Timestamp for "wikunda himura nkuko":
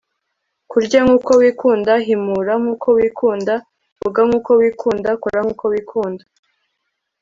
1.41-2.87